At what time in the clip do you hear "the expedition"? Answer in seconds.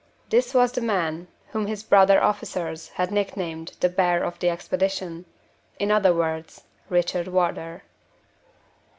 4.39-5.25